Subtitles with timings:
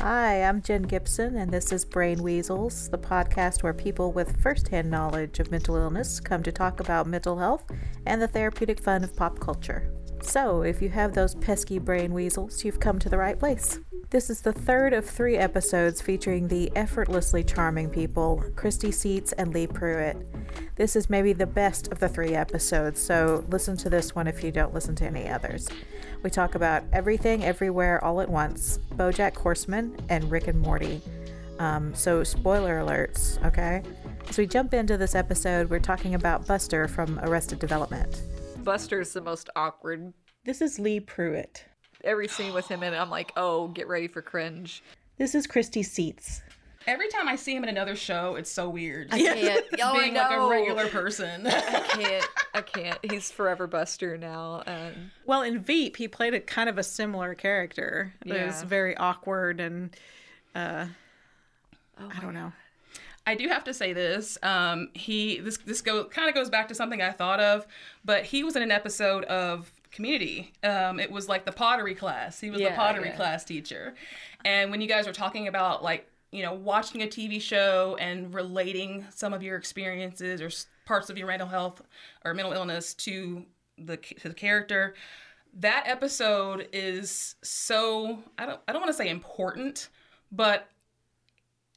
[0.00, 4.90] Hi, I'm Jen Gibson, and this is Brain Weasels, the podcast where people with firsthand
[4.90, 7.64] knowledge of mental illness come to talk about mental health
[8.04, 9.90] and the therapeutic fun of pop culture.
[10.20, 13.78] So, if you have those pesky brain weasels, you've come to the right place.
[14.10, 19.52] This is the third of three episodes featuring the effortlessly charming people, Christi Seatts and
[19.52, 20.24] Lee Pruett.
[20.76, 24.44] This is maybe the best of the three episodes, so listen to this one if
[24.44, 25.68] you don't listen to any others.
[26.24, 31.02] We talk about everything, everywhere, all at once Bojack Horseman and Rick and Morty.
[31.58, 33.82] Um, so, spoiler alerts, okay?
[34.26, 38.22] As we jump into this episode, we're talking about Buster from Arrested Development.
[38.64, 40.14] Buster's the most awkward.
[40.46, 41.60] This is Lee Pruett.
[42.02, 44.82] Every scene with him in it, I'm like, oh, get ready for cringe.
[45.18, 46.40] This is Christi Seatts.
[46.86, 49.08] Every time I see him in another show, it's so weird.
[49.12, 49.64] I can't.
[49.82, 51.46] Oh, Being like a regular person.
[51.46, 52.28] I can't.
[52.54, 52.98] I can't.
[53.10, 54.62] He's forever Buster now.
[54.66, 58.14] And Well, in Veep, he played a kind of a similar character.
[58.24, 58.34] Yeah.
[58.34, 59.94] It was very awkward and
[60.54, 60.86] uh,
[61.98, 62.52] I don't know.
[63.26, 64.38] I do have to say this.
[64.42, 67.66] Um, he this this go kind of goes back to something I thought of,
[68.04, 70.52] but he was in an episode of Community.
[70.64, 72.40] Um, it was like the pottery class.
[72.40, 73.16] He was the pottery yeah.
[73.16, 73.94] class teacher,
[74.44, 78.34] and when you guys were talking about like you know watching a TV show and
[78.34, 80.50] relating some of your experiences or
[80.84, 81.80] parts of your mental health
[82.24, 83.46] or mental illness to
[83.78, 84.94] the to the character,
[85.60, 89.90] that episode is so I don't I don't want to say important,
[90.32, 90.68] but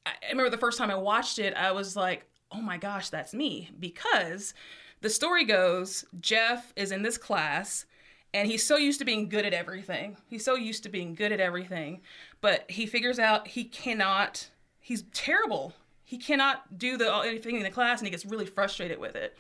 [0.05, 3.09] I I remember the first time I watched it, I was like, oh my gosh,
[3.09, 3.69] that's me.
[3.79, 4.55] Because
[5.01, 7.85] the story goes Jeff is in this class
[8.33, 10.17] and he's so used to being good at everything.
[10.27, 12.01] He's so used to being good at everything.
[12.41, 14.49] But he figures out he cannot,
[14.79, 15.73] he's terrible.
[16.03, 19.37] He cannot do the anything in the class and he gets really frustrated with it.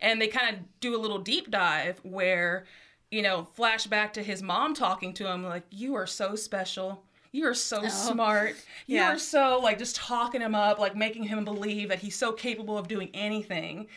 [0.00, 2.66] And they kind of do a little deep dive where,
[3.10, 7.02] you know, flashback to his mom talking to him, like, you are so special.
[7.32, 7.88] You are so oh.
[7.88, 8.56] smart.
[8.86, 12.78] You're so like just talking him up, like making him believe that he's so capable
[12.78, 13.88] of doing anything.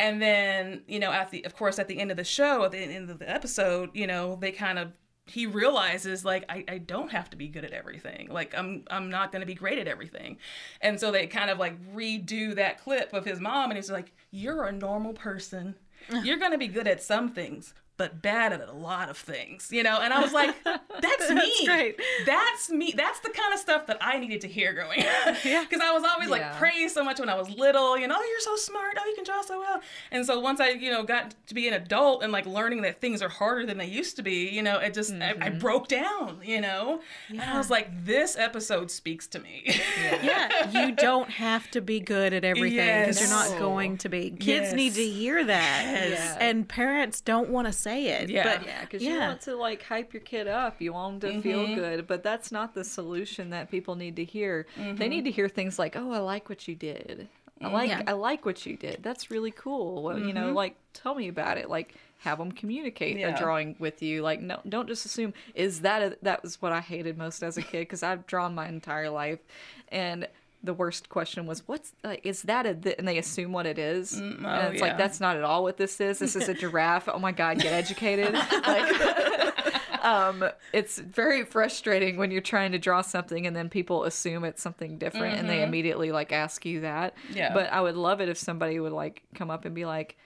[0.00, 2.72] And then, you know, at the of course at the end of the show, at
[2.72, 4.92] the end of the episode, you know, they kind of
[5.30, 8.28] he realizes like I, I don't have to be good at everything.
[8.30, 10.38] Like I'm I'm not gonna be great at everything.
[10.80, 14.12] And so they kind of like redo that clip of his mom and he's like,
[14.30, 15.76] You're a normal person.
[16.24, 19.68] You're gonna be good at some things, but bad at a lot of things.
[19.70, 19.98] You know?
[20.00, 21.66] And I was like, That's me.
[21.66, 22.00] great.
[22.24, 22.94] That's me.
[22.96, 25.36] That's the kind of stuff that I needed to hear growing up.
[25.44, 25.64] Yeah.
[25.68, 26.58] Because I was always like Yeah.
[26.58, 28.96] praised so much when I was little, you know, oh, you're so smart.
[28.98, 29.82] Oh, you can draw so well.
[30.10, 33.02] And so once I, you know, got to be an adult and like learning that
[33.02, 35.58] things are harder than they used to be, you know, it just, I, I mm-hmm.
[35.58, 37.00] broke down, you know?
[37.28, 39.64] And I was like, this episode speaks to me.
[40.22, 44.30] Yeah, you don't have to be good at everything because you're not going to be.
[44.30, 44.74] Kids Yes.
[44.74, 45.84] need to hear that.
[46.10, 46.36] Yes.
[46.40, 48.30] And parents don't want to say it.
[48.30, 48.58] Yeah.
[48.58, 50.80] But Yeah, because you want to like hype your kid up.
[50.80, 51.74] You want them to feel mm-hmm.
[51.74, 54.66] good, but that's not the solution that people need to hear.
[54.76, 55.08] They mm-hmm.
[55.08, 57.28] need to hear things like, "Oh, I like what you did.
[57.60, 57.74] I mm-hmm.
[57.74, 58.02] like Yeah.
[58.06, 59.02] I like what you did.
[59.02, 60.02] That's really cool.
[60.02, 61.68] Well, You know, like tell me about it.
[61.68, 63.34] Like have them communicate Yeah.
[63.34, 64.22] a drawing with you.
[64.22, 67.56] Like no, don't just assume is that a, that was what I hated most as
[67.56, 69.40] a kid because I've drawn my entire life,
[69.88, 70.26] and
[70.62, 72.24] the worst question was, "What's like?
[72.24, 72.94] Is that a?" Th-?
[72.98, 74.80] And they assume what it is, and it's yeah.
[74.80, 76.18] like that's not at all what this is.
[76.18, 77.08] This is a giraffe.
[77.08, 78.32] Oh my god, get educated.
[78.32, 84.44] like, um, it's very frustrating when you're trying to draw something and then people assume
[84.44, 87.14] it's something different and they immediately like ask you that.
[87.32, 87.52] Yeah.
[87.52, 90.16] But I would love it if somebody would like come up and be like,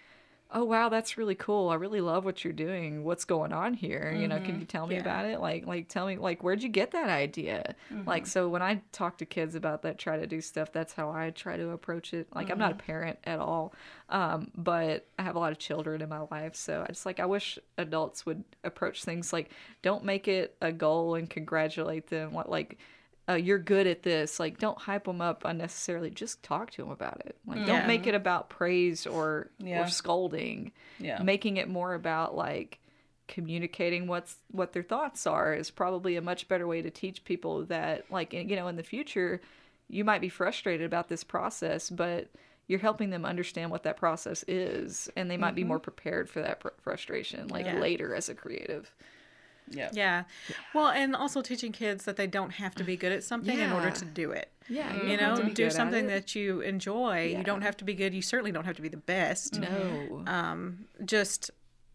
[0.55, 1.69] "Oh wow, that's really cool.
[1.69, 3.03] I really love what you're doing.
[3.03, 4.15] What's going on here?
[4.17, 4.61] You know, can mm-hmm.
[4.61, 5.41] you tell me about it?
[5.41, 7.75] Like, like tell me like where'd you get that idea?
[8.07, 8.29] Like, mm-hmm.
[8.29, 10.73] so when I talk to kids about that, try to do stuff.
[10.73, 12.29] That's how I try to approach it.
[12.33, 12.87] Like, I'm not a mm-hmm.
[12.87, 13.75] parent at all,
[14.09, 17.19] um, but I have a lot of children in my life, so I just like
[17.19, 19.51] I wish adults would approach things like
[19.83, 22.33] don't make it a goal and congratulate them.
[22.33, 22.79] What like.
[23.29, 24.39] Uh, you're good at this.
[24.39, 26.11] Like, don't hype them up unnecessarily.
[26.11, 27.37] Just talk to them about it.
[27.47, 27.67] Like, Yeah.
[27.67, 29.83] don't make it about praise or Yeah.
[29.85, 31.23] or scolding Yeah.
[31.23, 32.81] making it more about like
[33.27, 37.65] communicating what's what their thoughts are is probably a much better way to teach people
[37.65, 39.41] that like you know in the future
[39.89, 42.29] you might be frustrated about this process but
[42.67, 46.43] you're helping them understand what that process is and they might be more prepared for
[46.43, 47.79] that pr- frustration like Yeah.
[47.79, 48.95] later as a creative
[49.71, 49.91] yeah.
[49.93, 50.25] Yeah.
[50.75, 53.73] Well, and also teaching kids that they don't have to be good at something in
[53.73, 54.51] order to do it.
[54.69, 57.29] yeah You know, do something that you enjoy.
[57.31, 57.39] Yeah.
[57.39, 58.15] You don't have to be good.
[58.15, 59.61] You certainly don't have to be the best.
[59.61, 61.51] no Um, just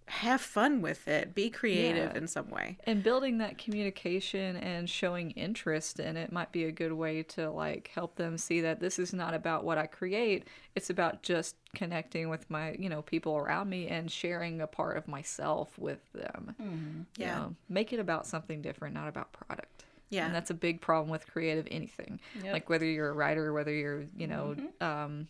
[0.09, 1.35] have fun with it.
[1.35, 2.17] Be creative Yeah.
[2.17, 2.77] in some way.
[2.85, 7.49] and building that communication and showing interest in it might be a good way to
[7.51, 10.45] like help them see that this is not about what I create
[10.75, 14.97] it's about just connecting with my you know people around me and sharing a part
[14.97, 17.35] of myself with them You Yeah.
[17.35, 20.25] know, make it about something different not about product Yeah.
[20.25, 22.53] and that's a big problem with creative anything Yep.
[22.53, 25.27] like whether you're a writer whether you're you know um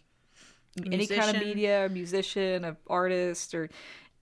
[0.92, 3.70] any kind of media a musician an artist or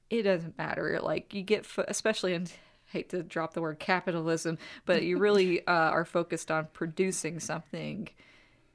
[0.09, 2.47] it doesn't matter like you get fo- especially in
[2.91, 8.07] hate to drop the word capitalism but you really uh, are focused on producing something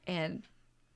[0.06, 0.42] and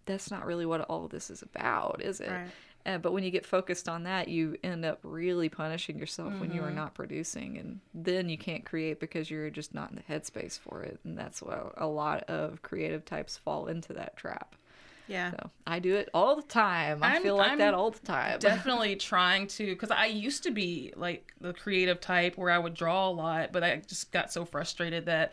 [0.05, 2.31] that's not really what all this is about is it?
[2.31, 2.49] Right.
[2.85, 6.53] uh, but when you get focused on that you end up really punishing yourself when
[6.53, 10.03] you are not producing and then you can't create because you're just not in the
[10.03, 14.55] headspace for it and that's why a lot of creative types fall into that trap
[15.09, 15.31] Yeah.
[15.31, 17.03] so I do it all the time.
[17.03, 18.39] I I'm- feel like I'm that all the time.
[18.41, 22.75] definitely trying to because i used to be like the creative type where i would
[22.75, 25.33] draw a lot but i just got so frustrated that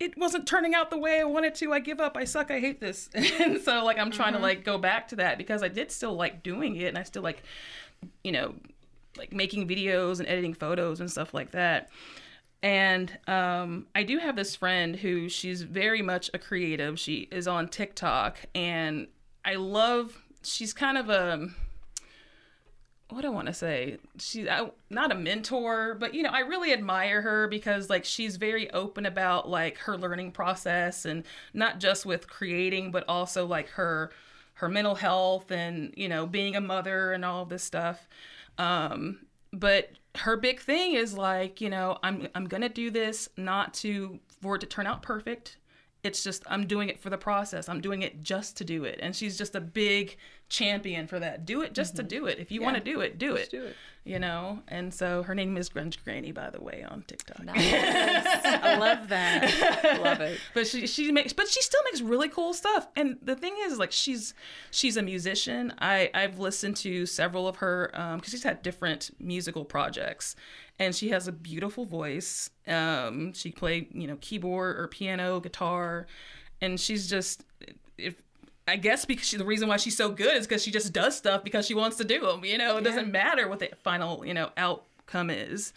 [0.00, 2.58] it wasn't turning out the way i wanted to i give up i suck i
[2.58, 4.44] hate this and so like i'm trying to mm-hmm.
[4.44, 7.22] like go back to that because i did still like doing it and i still
[7.22, 7.42] like
[8.22, 8.54] you know
[9.16, 11.88] like making videos and editing photos and stuff like that
[12.64, 16.98] and um, I do have this friend who she's very much a creative.
[16.98, 19.08] She is on TikTok, and
[19.44, 20.22] I love.
[20.42, 21.48] She's kind of a
[23.10, 23.98] what do I want to say?
[24.18, 24.48] She's
[24.88, 29.04] not a mentor, but you know, I really admire her because like she's very open
[29.04, 34.10] about like her learning process and not just with creating, but also like her
[34.54, 38.08] her mental health and you know being a mother and all of this stuff.
[38.56, 39.18] Um,
[39.54, 44.20] but her big thing is like you know I'm I'm gonna do this not to
[44.40, 45.56] for it to turn out perfect.
[46.04, 47.68] It's just I'm doing it for the process.
[47.68, 50.16] I'm doing it just to do it, and she's just a big
[50.48, 51.46] champion for that.
[51.46, 52.38] Do it just to do it.
[52.38, 53.50] If you want to do it, do it.
[53.50, 53.76] do it.
[54.04, 54.60] You know.
[54.68, 57.40] And so her name is Grunge Granny, by the way, on TikTok.
[57.48, 60.00] I love that.
[60.02, 60.38] Love it.
[60.54, 63.78] but she she makes but she still makes really cool stuff and the thing is
[63.78, 64.34] like she's
[64.70, 69.10] she's a musician i i've listened to several of her um because she's had different
[69.18, 70.36] musical projects
[70.78, 76.06] and she has a beautiful voice um she played you know keyboard or piano guitar
[76.60, 77.44] and she's just
[77.98, 78.14] if
[78.66, 81.16] I guess because she, the reason why she's so good is because she just does
[81.16, 82.44] stuff because she wants to do them.
[82.44, 85.74] You know, it doesn't matter what the final you know outcome is.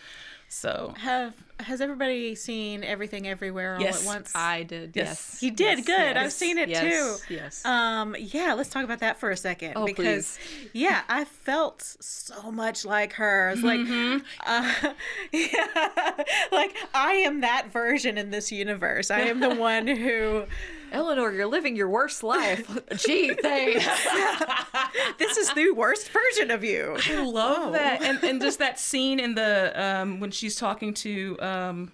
[0.50, 4.02] So Have has everybody seen everything everywhere all Yes.
[4.02, 4.32] at once?
[4.36, 4.96] I did.
[4.96, 5.08] Yes.
[5.08, 5.44] Yes.
[5.44, 6.18] You did Yes, good.
[6.18, 6.82] I've seen it yes,
[7.28, 7.34] too.
[7.34, 7.66] Yes.
[7.66, 10.40] Um, yeah, let's talk about that for a second Oh, because
[10.74, 13.50] yeah, I felt so much like her.
[13.50, 14.20] It's like, Mm-hmm.
[14.46, 14.94] uh,
[15.32, 19.12] yeah, like I am that version in this universe.
[19.12, 20.44] I am the one who
[20.92, 22.70] Eleanor, you're living your worst life.
[22.98, 23.86] Gee, thanks.
[25.18, 26.98] this is the worst version of you.
[27.06, 31.38] I love that, and and just that scene in the um when she's talking to
[31.42, 31.92] um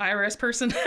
[0.00, 0.72] IRS person.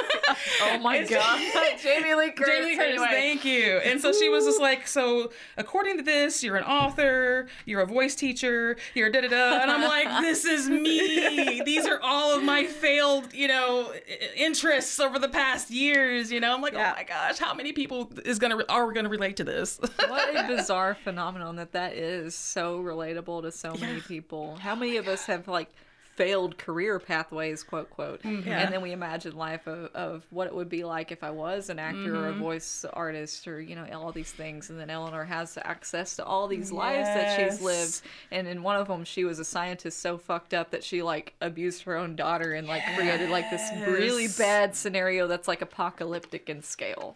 [0.61, 1.39] Oh my god.
[1.81, 2.53] Jamie Lee Curtis.
[2.55, 3.07] Jamie Lee Curtis, anyway.
[3.11, 3.77] thank you.
[3.77, 7.85] And so she was just like, so according to this, you're an author, you're a
[7.85, 11.61] voice teacher, you're da da da, and I'm like, this is me.
[11.63, 13.93] These are all of my failed, you know,
[14.35, 16.31] interests over the past years.
[16.31, 16.91] You know, I'm like, oh Yeah.
[16.93, 19.79] oh my gosh, how many people is gonna are we gonna relate to this?
[20.07, 24.97] what a bizarre phenomenon that that is so relatable to so many people how many
[24.97, 25.69] of us have like
[26.17, 28.19] failed career pathways quote quote.
[28.25, 28.59] Yeah.
[28.59, 31.69] and then we imagine life of, of what it would be like if i was
[31.69, 32.39] an actor or a Mm-hmm.
[32.41, 34.69] voice artist or you know all these things.
[34.69, 38.01] And then eleanor has access to all these lives that she's lived.
[38.31, 41.35] And in one of them she was a scientist so fucked up that she like
[41.39, 46.49] abused her own daughter and like created like this really bad scenario that's like apocalyptic
[46.49, 47.15] in scale.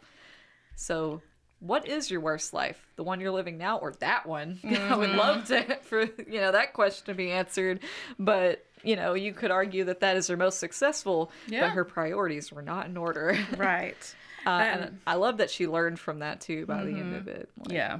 [0.75, 1.21] So,
[1.61, 2.85] what is your worst life?
[2.97, 4.59] The one you're living now, or that one?
[4.67, 7.79] I would love to for you know that question to be answered,
[8.19, 11.61] but you know you could argue that that is her most successful, Yeah.
[11.61, 13.37] but her priorities were not in order.
[13.57, 14.15] Right.
[14.43, 17.47] Uh, and I love that she learned from that too by the end of it.
[17.59, 17.99] Like, yeah.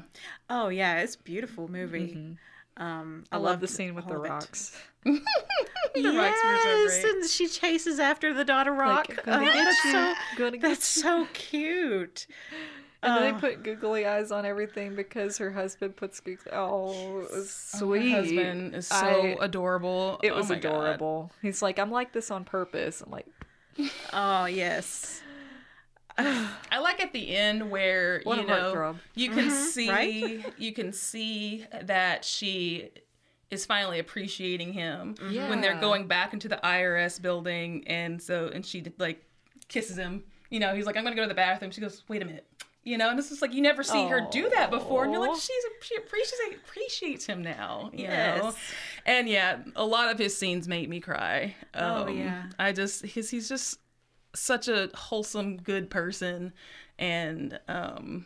[0.49, 2.35] Oh yeah, it's a beautiful movie.
[2.77, 4.75] Um, I, love the scene with the rocks.
[5.05, 7.13] The rocks Yes, great.
[7.13, 9.09] and she chases after the daughter rock.
[9.09, 12.25] Like, gonna Oh, get that's you, so that's so cute.
[13.03, 13.25] And then Oh.
[13.25, 13.39] they uh.
[13.39, 16.51] put googly eyes on everything because her husband puts googly.
[16.51, 18.11] Oh, was oh, sweet.
[18.11, 20.19] My husband is so I- adorable.
[20.23, 20.57] It Oh was God.
[20.57, 21.31] adorable.
[21.41, 23.01] He's like, I'm like this on purpose.
[23.01, 23.27] I'm like,
[24.13, 25.21] Oh yes.
[26.17, 28.95] I like at the end where What you know heartthrob.
[29.15, 29.63] you can mm-hmm.
[29.63, 30.53] see right?
[30.59, 32.89] you can see that she
[33.49, 38.65] is finally appreciating him when they're going back into the IRS building and so and
[38.65, 39.23] she like
[39.67, 40.23] kisses him.
[40.49, 41.71] You know, he's like, I'm gonna go to the bathroom.
[41.71, 42.45] She goes, Wait a minute.
[42.83, 45.21] You know, and it's just like you never see her do that before, and you're
[45.21, 48.13] like, she's she appreciates appreciates him now, you know.
[48.13, 48.55] Yes.
[49.05, 51.55] And yeah, a lot of his scenes made me cry.
[51.75, 52.43] Oh, Um, yeah.
[52.57, 53.77] I just his he's just
[54.33, 56.53] such a wholesome, good person,
[56.97, 58.25] and um,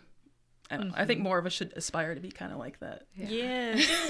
[0.72, 0.94] I don't know.
[0.96, 3.04] I think more of us should aspire to be kind of like that.
[3.14, 3.86] Yes.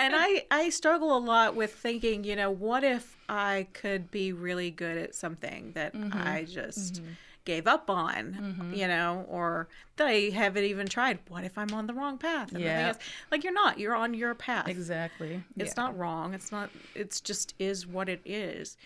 [0.00, 4.32] and I I struggle a lot with thinking, you know, what if I could be
[4.32, 6.18] really good at something that Mm-hmm.
[6.26, 7.02] I just
[7.44, 11.18] gave up on, you know, or that I haven't even tried.
[11.28, 12.52] What if I'm on the wrong path?
[12.52, 12.94] And Yeah.
[13.30, 13.78] like you're not.
[13.78, 14.68] You're on your path.
[14.68, 15.42] Exactly.
[15.56, 16.34] It's not wrong.
[16.34, 16.70] It's not.
[16.94, 18.76] It's just is what it is.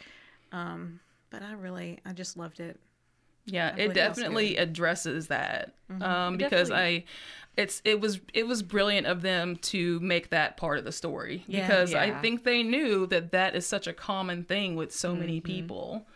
[0.52, 1.00] Um,
[1.30, 2.78] but I really, I just loved it.
[3.46, 5.72] Yeah, it definitely addresses that
[6.02, 6.96] um, because Definitely.
[6.98, 7.04] I,
[7.56, 11.44] it's it was it was brilliant of them to make that part of the story
[11.46, 11.66] Yeah.
[11.66, 15.40] because I think they knew that that is such a common thing with so many
[15.40, 16.06] people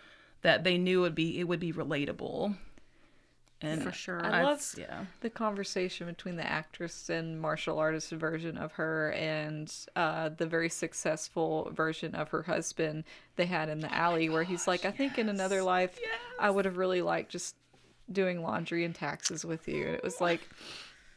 [0.43, 2.57] that they knew would be it would be relatable.
[3.65, 4.25] And For sure.
[4.25, 5.05] I I love yeah.
[5.21, 10.69] the conversation between the actress and martial artist version of her and uh, the very
[10.69, 13.05] successful version of her husband
[13.37, 15.97] they had in the alley, where he's like, I think in another life,
[16.41, 17.55] I would have really liked just
[18.11, 19.87] doing laundry and taxes with you.
[19.87, 20.41] And it was like,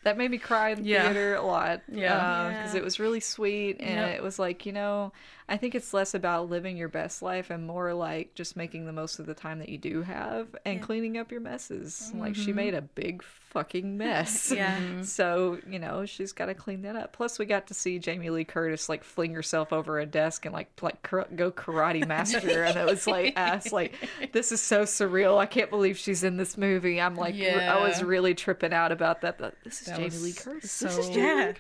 [0.04, 1.06] that made me cry in the Yeah.
[1.06, 1.82] theater a lot.
[1.92, 2.50] Yeah.
[2.60, 2.80] Because Yeah.
[2.82, 3.78] it was really sweet.
[3.80, 4.18] And Yep.
[4.18, 5.14] it was like, you know,
[5.48, 8.92] I think it's less about living your best life and more like just making the
[8.92, 12.12] most of the time that you do have and cleaning up your messes.
[12.16, 12.56] Like she mm-hmm.
[12.56, 13.22] made a big
[13.56, 14.52] fucking mess.
[14.56, 15.02] Yeah.
[15.02, 17.12] So, you know, she's got to clean that up.
[17.12, 20.54] Plus, we got to see Jamie Lee Curtis like fling herself over a desk and
[20.54, 23.94] like like kar- go karate master, and it was like ass like
[24.32, 25.38] this is so surreal.
[25.38, 27.02] I can't believe she's in this movie.
[27.02, 29.38] I'm like, I was really tripping out about that.
[29.38, 30.72] But this is That Jamie Lee Curtis.
[30.72, 31.54] so- this is Jamie Yeah.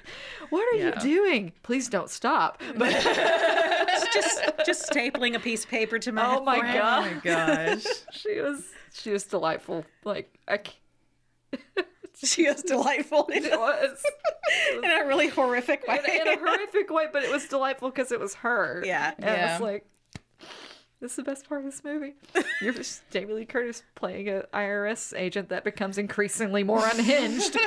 [0.50, 0.96] What are Yeah.
[0.96, 1.52] you doing?
[1.64, 2.62] Please don't stop.
[2.78, 2.94] But
[4.14, 6.82] just just stapling a piece of paper to my oh my forehead.
[6.82, 7.20] god, Oh my
[7.76, 7.84] gosh.
[8.12, 8.64] she was
[8.94, 9.86] she was delightful.
[10.04, 10.60] Like I.
[12.24, 14.02] She was delightful in it was.
[14.84, 16.00] In a really horrific way.
[16.08, 18.82] in, in a horrific way, but it was delightful because it was her.
[18.86, 19.14] Yeah.
[19.18, 19.52] and I Yeah.
[19.52, 19.86] was like,
[21.02, 22.14] "This is the best part of this movie."
[22.62, 27.58] You're just Jamie Lee Curtis playing an IRS agent that becomes increasingly more unhinged,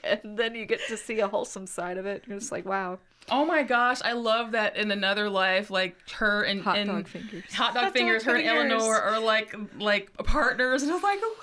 [0.22, 2.24] and then you get to see a wholesome side of it.
[2.26, 6.42] You're just like, "Wow, Oh my gosh, I love that in another life, like her
[6.42, 8.46] and hot and dog fingers." hot dog dog fingers, her and.
[8.46, 11.36] Eleanor are like like partners, and I was like, what?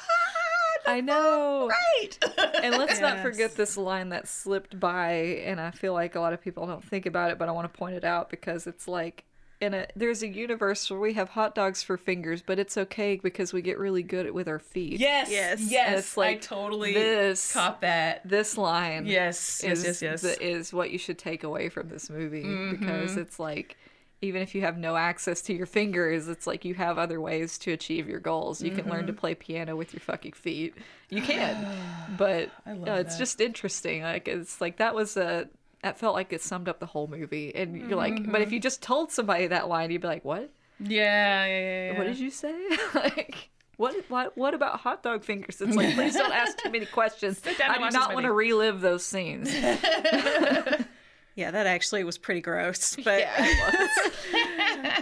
[0.88, 1.70] I know.
[1.70, 2.18] Right.
[2.64, 5.12] And let's not forget this line that slipped by,
[5.46, 7.72] and I feel like a lot of people don't think about it, but I want
[7.72, 9.24] to point it out because it's like
[9.60, 13.20] in a there's a universe where we have hot dogs for fingers, but it's okay
[13.22, 15.00] because we get really good at with our feet.
[15.00, 15.60] yes, Yes.
[15.72, 18.22] yes, it's like I totally this- caught that.
[18.28, 20.22] This line, Yes, yes, is yes, yes.
[20.22, 23.20] the- is what you should take away from this movie because Mm-hmm.
[23.20, 23.78] it's like
[24.20, 27.60] even if you have no access to your fingers, it's like you have other ways
[27.60, 28.64] to achieve your goals.
[28.64, 29.20] You can learn to Mm-hmm.
[29.20, 30.74] play piano with your fucking feet.
[31.10, 31.56] You can,
[32.18, 33.20] but I love uh, it's that.
[33.20, 34.02] just interesting.
[34.02, 35.48] Like it's like that was a
[35.84, 37.54] that felt like it summed up the whole movie.
[37.56, 38.32] And you're like, Mm-hmm.
[38.32, 40.50] but if you just told somebody that line, you'd be like, what?
[40.80, 41.92] Yeah, yeah, yeah.
[41.94, 41.98] yeah.
[41.98, 42.56] What did you say?
[42.94, 43.50] like.
[43.78, 45.62] What, what what about hot dog fingers?
[45.62, 47.40] It's like please don't ask too many questions.
[47.64, 49.54] I do not want to relive those scenes.
[51.36, 52.96] Yeah, that actually was pretty gross.
[52.96, 54.14] But Yeah, it was.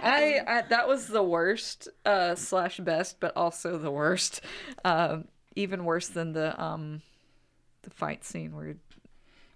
[0.03, 4.41] I, I that was the worst uh, slash best, but also the worst.
[4.83, 7.01] Um, even worse than the um,
[7.83, 8.75] the fight scene where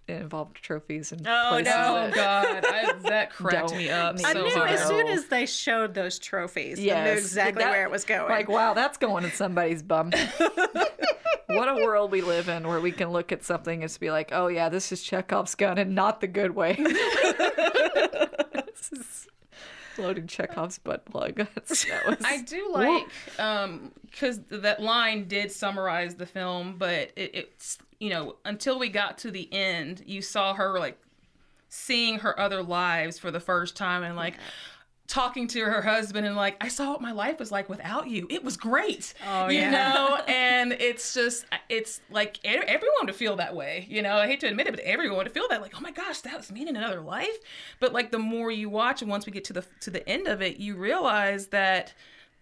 [0.10, 1.82] it involved trophies and Oh, places no.
[1.88, 4.70] Oh that- God, I, that cracked Don't me up need I knew hard.
[4.72, 8.30] as soon as they showed those trophies, I knew exactly that- where it was going.
[8.30, 10.12] Like, wow, that's going in somebody's bum.
[11.48, 14.12] what a world we live in where we can look at something and just be
[14.12, 16.75] like, oh, yeah, this is Chekhov's gun and not the good way.
[20.00, 21.48] loading Chekhov's butt plug.
[21.56, 23.08] That was, I do like
[23.39, 28.89] um because that line did summarize the film, but it, it's you know until we
[28.89, 30.98] got to the end, you saw her like
[31.70, 34.36] seeing her other lives for the first time and like
[35.10, 38.28] talking to her husband and like I saw what my life was like without you.
[38.30, 39.16] It was great.
[39.28, 39.72] Oh, you yeah.
[39.72, 43.88] know, and it's just it's like everyone to feel that way.
[43.89, 45.92] You know, I hate to admit it, but everyone to feel that like, oh my
[45.92, 47.38] gosh, that was me in another life.
[47.80, 50.28] But like the more you watch, and once we get to the to the end
[50.28, 51.94] of it, you realize that,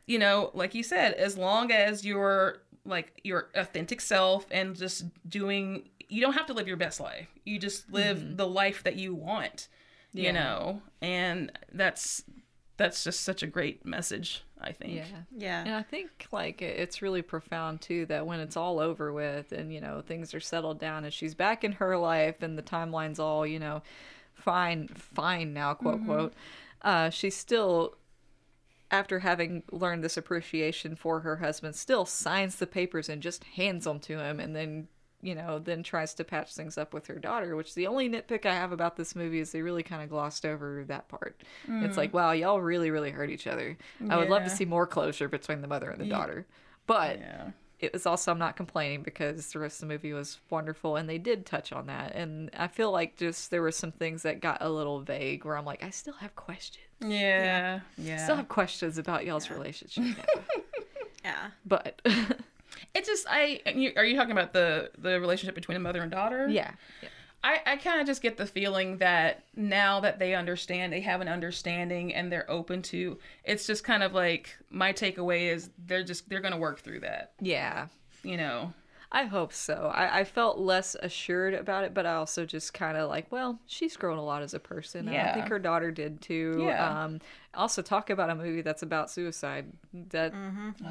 [0.06, 5.06] you know, like you said, as long as you're like your authentic self and just
[5.30, 7.28] doing, you don't have to live your best life.
[7.46, 8.36] You just live mm-hmm.
[8.36, 9.70] the life that you want.
[10.14, 12.24] You know, and that's
[12.78, 14.44] that's just such a great message.
[14.60, 14.94] I think.
[14.94, 15.04] yeah.
[15.36, 15.64] yeah.
[15.66, 19.72] And I think like it's really profound too that when it's all over with and
[19.72, 23.20] you know things are settled down and she's back in her life and the timeline's
[23.20, 23.84] all you know
[24.34, 26.34] fine fine now quote quote
[26.82, 27.98] uh she's still
[28.90, 33.84] after having learned this appreciation for her husband, still signs the papers and just hands
[33.84, 34.88] them to him, and then
[35.22, 37.56] you know, then tries to patch things up with her daughter.
[37.56, 40.46] Which the only nitpick I have about this movie is they really kind of glossed
[40.46, 41.42] over that part.
[41.68, 42.16] It's like, mm.
[42.16, 43.78] wow, y'all really, really hurt each other.
[44.10, 46.46] I would love to see more closure between the mother and the daughter,
[46.86, 47.52] but Yeah.
[47.80, 51.08] it was also I'm not complaining because the rest of the movie was wonderful and
[51.10, 54.40] they did touch on that and I feel like just there were some things that
[54.40, 56.86] got a little vague where I'm like I still have questions.
[57.06, 57.82] Yeah.
[57.98, 58.18] Yeah.
[58.24, 60.04] Still have questions about y'all's relationship.
[61.24, 61.48] Yeah.
[61.66, 62.02] but
[62.98, 66.12] It just I you, are you talking about the the relationship between a mother and
[66.12, 66.48] daughter?
[66.50, 66.72] yeah.
[67.01, 67.10] yeah.
[67.44, 71.22] I, I kind of just get the feeling that now that they understand, they have
[71.22, 73.20] an understanding and they're open to.
[73.44, 77.34] It's just kind of like my takeaway is they're just they're gonna work through that.
[77.39, 77.88] Yeah.
[78.24, 78.74] You know.
[79.10, 79.89] I hope so.
[79.96, 83.58] I, I felt less assured about it, but I also just kind of like, well,
[83.66, 85.08] she's grown a lot as a person.
[85.08, 86.66] and I think her daughter did too.
[86.66, 87.04] Yeah.
[87.06, 87.22] Um,
[87.58, 89.66] also, talk about a movie that's about suicide.
[90.12, 90.34] That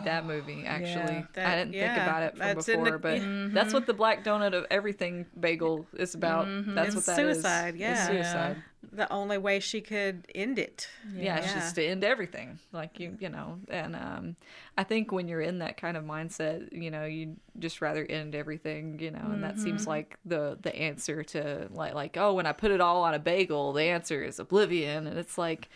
[0.04, 1.50] that movie actually, Yeah.
[1.52, 3.46] I didn't think about it from before, the- Mm-hmm.
[3.46, 6.46] but that's what the black donut of everything bagel is about.
[6.74, 7.34] That's It's what that is.
[7.36, 8.06] suicide, It's yeah.
[8.06, 8.56] suicide.
[8.92, 10.88] The only way she could end it.
[11.12, 11.54] Yeah, Yeah.
[11.54, 12.58] just to end everything.
[12.72, 14.36] Like you, you know, and um,
[14.78, 18.34] I think when you're in that kind of mindset, you know, you just rather end
[18.34, 22.46] everything, you know, and that seems like the the answer to like like oh, when
[22.46, 25.68] I put it all on a bagel, the answer is oblivion, and it's like,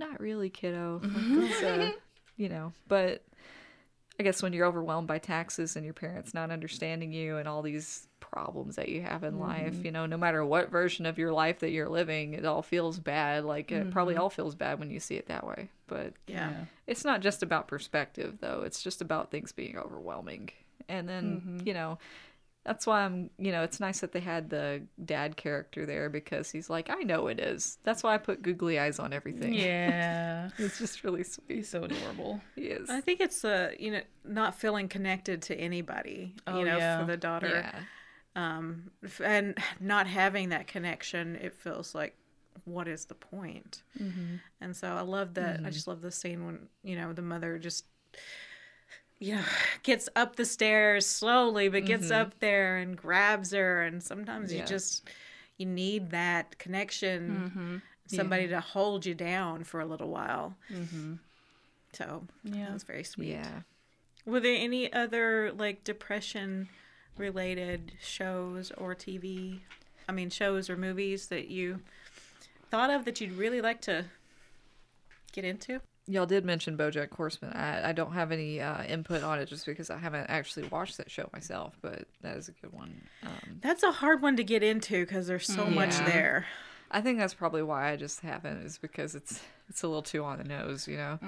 [0.00, 1.00] not really, kiddo.
[1.02, 1.80] Like, mm-hmm.
[1.80, 1.90] uh,
[2.36, 3.22] you know, but
[4.18, 7.62] I guess when you're overwhelmed by taxes and your parents not understanding you and all
[7.62, 9.86] these problems that you have in life, mm-hmm.
[9.86, 12.98] you know, no matter what version of your life that you're living, it all feels
[12.98, 13.44] bad.
[13.44, 14.22] Like it probably mm-hmm.
[14.22, 15.70] all feels bad when you see it that way.
[15.86, 16.52] But Yeah.
[16.86, 18.62] it's not just about perspective though.
[18.64, 20.50] It's just about things being overwhelming.
[20.88, 21.98] And then, you know,
[22.64, 26.50] that's why I'm, you know, it's nice that they had the dad character there because
[26.50, 27.78] he's like, I know it is.
[27.84, 29.54] That's why I put googly eyes on everything.
[29.54, 30.50] Yeah.
[30.58, 31.46] It's just really sweet.
[31.48, 32.40] He's so adorable.
[32.54, 32.90] He is.
[32.90, 37.00] I think it's uh, you know, not feeling connected to anybody, Oh, you know, yeah.
[37.00, 37.72] for the daughter.
[37.74, 37.80] Yeah.
[38.54, 38.90] Um
[39.24, 42.16] and not having that connection, it feels like
[42.64, 43.82] what is the point?
[43.98, 44.36] Mm-hmm.
[44.60, 45.60] And so I love that.
[45.64, 47.86] I just love the scene when, you know, the mother just
[49.20, 49.42] you know,
[49.84, 52.20] gets up the stairs slowly, but gets mm-hmm.
[52.20, 53.82] up there and grabs her.
[53.82, 55.08] And sometimes you just,
[55.58, 57.76] you need that connection, mm-hmm.
[58.06, 60.56] somebody to hold you down for a little while.
[60.72, 61.14] Mm-hmm.
[61.92, 62.64] So Yeah.
[62.64, 63.28] that was very sweet.
[63.30, 63.60] Yeah.
[64.26, 66.68] Were there any other like depression
[67.16, 69.60] related shows or TV?
[70.08, 71.80] I mean, shows or movies that you
[72.70, 74.06] thought of that you'd really like to
[75.32, 75.80] get into?
[76.10, 77.52] Y'all did mention BoJack Horseman.
[77.52, 80.96] I, I don't have any uh, input on it just because I haven't actually watched
[80.96, 83.00] that show myself, but that is a good one.
[83.22, 86.46] Um, That's a hard one to get into because there's so much there.
[86.90, 90.24] I think that's probably why I just haven't is because it's it's a little too
[90.24, 91.18] on the nose, you know.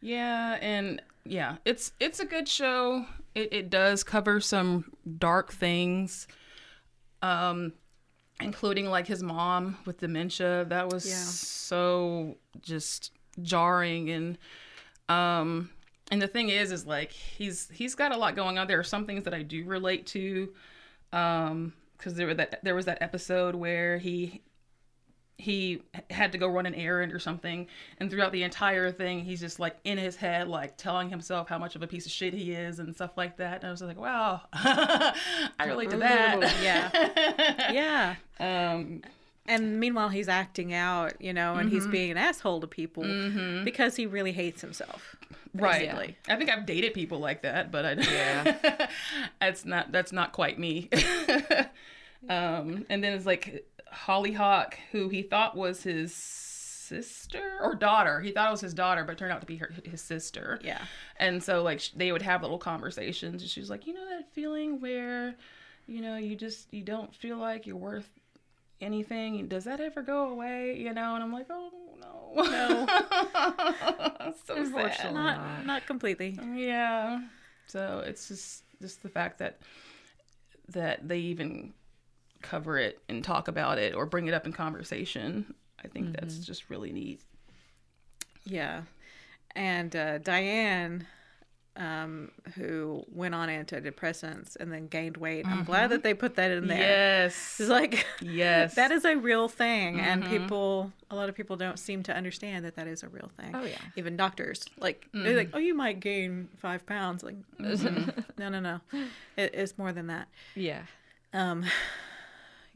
[0.00, 3.04] Yeah, and yeah, it's it's a good show.
[3.34, 6.26] It it does cover some dark things,
[7.20, 7.72] um,
[8.40, 10.64] including like his mom with dementia.
[10.66, 11.16] That was Yeah.
[11.16, 13.12] so just
[13.42, 14.38] jarring and
[15.08, 15.70] um
[16.10, 18.84] and the thing is is like he's he's got a lot going on there are
[18.84, 20.52] some things that i do relate to
[21.12, 24.42] um because there were that there was that episode where he
[25.40, 29.38] he had to go run an errand or something and throughout the entire thing he's
[29.38, 32.34] just like in his head like telling himself how much of a piece of shit
[32.34, 35.14] he is and stuff like that and i was like wow i
[35.64, 36.40] relate to that
[37.72, 38.16] Yeah.
[38.40, 38.74] Yeah.
[38.76, 39.02] um
[39.48, 43.02] And meanwhile, he's acting out, you know, and he's being an asshole to people
[43.64, 45.16] because he really hates himself.
[45.54, 46.16] right basically.
[46.28, 48.88] i think i've dated people like that but i Yeah.
[49.40, 50.90] that's not that's not quite me
[52.28, 58.30] um and then it's like hollyhock who he thought was his sister or daughter he
[58.30, 60.82] thought it was his daughter but it turned out to be her his sister Yeah.
[61.18, 64.30] and so like sh- they would have little conversations and she's like you know that
[64.32, 65.34] feeling where
[65.86, 68.08] you know you just you don't feel like you're worth
[68.80, 72.86] anything does that ever go away you know and i'm like oh no no
[74.46, 75.12] so sad Unfortunately.
[75.14, 76.38] Not not completely.
[76.54, 77.20] yeah.
[77.66, 79.58] So it's just just the fact that
[80.68, 81.72] that they even
[82.42, 85.54] cover it and talk about it or bring it up in conversation.
[85.82, 87.20] I think that's just really neat.
[88.44, 88.82] Yeah.
[89.56, 91.06] And uh, Diane,
[91.78, 95.46] um, who went on antidepressants and then gained weight.
[95.46, 96.78] I'm glad that they put that in there.
[96.78, 97.56] Yes.
[97.60, 98.74] It's like, Yes.
[98.74, 100.00] that is a real thing.
[100.00, 103.30] And people, a lot of people don't seem to understand that that is a real
[103.40, 103.52] thing.
[103.54, 103.78] Oh, yeah.
[103.96, 104.64] Even doctors.
[104.78, 107.22] Like, they're like, oh, you might gain five pounds.
[107.22, 108.80] Like, no, no, no.
[109.36, 110.28] It, it's more than that.
[110.56, 110.82] Yeah.
[111.32, 111.64] Um,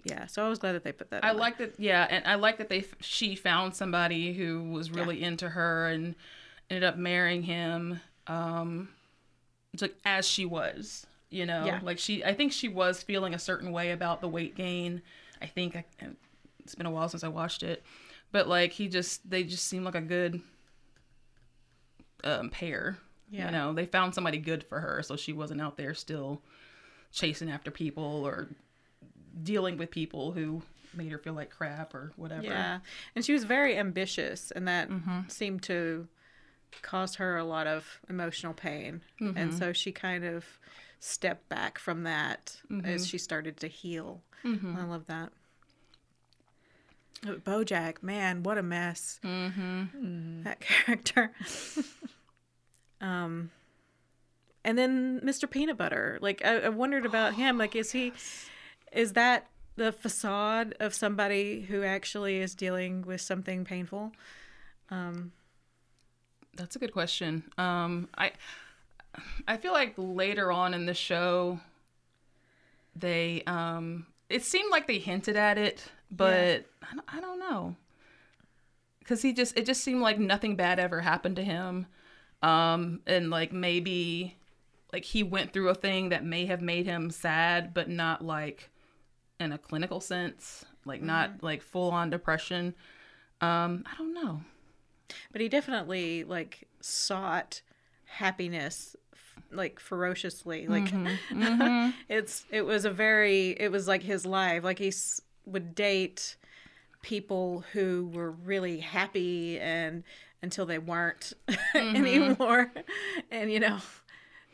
[0.04, 1.24] Yeah, so I was glad that they put that.
[1.24, 1.74] I in like that.
[1.78, 6.16] Yeah, and I like that they she found somebody who was really into her and
[6.70, 8.00] ended up marrying him.
[8.26, 8.88] Um,
[9.72, 11.80] it's like as she was, you know, Yeah.
[11.82, 12.24] like she.
[12.24, 15.02] I think she was feeling a certain way about the weight gain.
[15.40, 15.85] I think I,
[16.61, 17.82] it's been a while since I watched it,
[18.30, 20.40] but like he just they just seem like a good
[22.24, 22.98] um, pair.
[23.30, 23.46] Yeah.
[23.46, 26.42] You know, they found somebody good for her, so she wasn't out there still
[27.12, 28.48] chasing after people or
[29.42, 30.62] dealing with people who
[30.94, 32.42] made her feel like crap or whatever.
[32.42, 32.80] Yeah,
[33.16, 35.20] and she was very ambitious, and that Mm-hmm.
[35.28, 36.06] seemed to
[36.80, 39.37] cause her a lot of emotional pain, Mm-hmm.
[39.37, 40.44] and so she kind of
[41.00, 42.87] stepped back from that Mm-hmm.
[42.87, 44.22] as she started to heal.
[44.44, 45.30] I love that.
[47.26, 49.20] Oh, Bojack, man, what a mess!
[49.22, 50.42] Mm-hmm.
[50.42, 51.30] That character.
[53.00, 53.50] um,
[54.64, 55.48] and then Mr.
[55.50, 56.18] Peanut Butter.
[56.20, 57.58] Like I, I wondered about him.
[57.58, 58.12] Like, is he?
[58.92, 64.12] Is that the facade of somebody who actually is dealing with something painful?
[66.56, 67.44] That's a good question.
[67.58, 68.32] Um, I
[69.46, 71.60] I feel like later on in the show,
[72.94, 77.76] they um, it seemed like they hinted at it, but I, don't, I don't know
[79.02, 81.86] because he just it just seemed like nothing bad ever happened to him,
[82.42, 84.36] um, and like maybe
[84.92, 88.70] like he went through a thing that may have made him sad, but not like
[89.40, 92.74] in a clinical sense, like not like full on depression.
[93.40, 94.42] Um, I don't know.
[95.32, 97.62] But he definitely like sought
[98.06, 98.96] happiness
[99.50, 100.66] like ferociously.
[100.66, 101.06] Like mm-hmm.
[101.42, 101.90] Mm-hmm.
[102.08, 104.64] it's it was a very it was like his life.
[104.64, 106.36] Like he s- would date
[107.02, 110.04] people who were really happy and
[110.42, 111.96] until they weren't mm-hmm.
[111.96, 112.72] anymore.
[113.30, 113.78] And you know,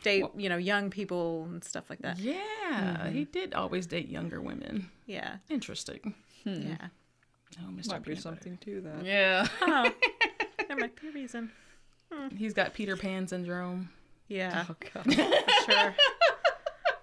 [0.02, 2.18] date, you know, young people and stuff like that.
[2.18, 4.90] Yeah, he did always date younger women.
[5.06, 5.36] Yeah.
[5.48, 6.14] Interesting.
[6.44, 6.62] Hmm.
[6.68, 6.86] Yeah.
[7.60, 7.88] Oh, Mr.
[7.92, 8.16] Might be Peanut Butter.
[8.20, 9.04] something to that.
[9.04, 10.27] Yeah, Oh, there
[10.78, 11.50] might be a reason.
[12.12, 12.34] Hmm.
[12.36, 13.90] he's got Peter Pan syndrome.
[14.28, 15.12] Yeah, Oh god.
[15.66, 15.94] sure.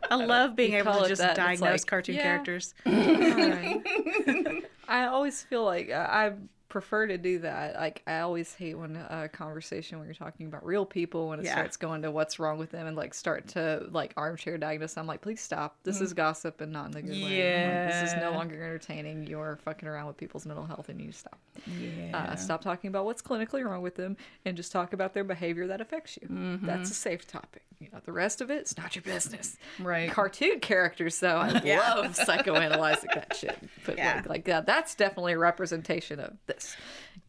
[0.09, 2.21] I love being You able to just that, diagnose like, cartoon yeah.
[2.21, 2.73] characters.
[4.87, 6.33] I always feel like uh, I I
[6.69, 7.75] prefer to do that.
[7.75, 11.45] Like I always hate when a conversation when you're talking about real people when it
[11.45, 11.53] Yeah.
[11.53, 14.97] starts going to what's wrong with them and like start to like armchair diagnose.
[14.97, 15.77] I'm like, please stop.
[15.83, 16.17] This is mm.
[16.17, 17.85] gossip and not in the good way.
[17.85, 19.27] Like, this is no longer entertaining.
[19.27, 21.39] You're fucking around with people's mental health and you stop.
[21.57, 22.17] Uh, yeah.
[22.17, 25.67] Uh, stop talking about what's clinically wrong with them and just talk about their behavior
[25.67, 26.27] that affects you.
[26.29, 26.81] That's mm-hmm.
[26.81, 27.63] a safe topic.
[27.79, 29.57] You know, the rest of it, it's not your business.
[29.79, 30.09] Right.
[30.09, 33.57] Cartoon characters, though, I love psychoanalyzing that shit.
[33.85, 34.15] But Yeah.
[34.15, 36.64] like, like yeah, that's definitely a representation of this.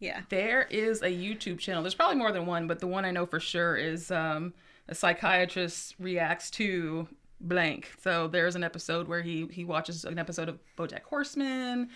[0.00, 0.22] Yeah.
[0.28, 1.82] There is a YouTube channel.
[1.82, 4.52] There's probably more than one, but the one I know for sure is um,
[4.88, 7.08] a psychiatrist reacts to
[7.40, 7.90] blank.
[8.02, 11.90] So there's an episode where he he watches an episode of BoJack Horseman,